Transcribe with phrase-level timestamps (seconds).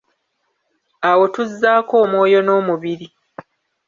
[1.09, 3.07] Awo tuzzaako omwoyo n'omubiri.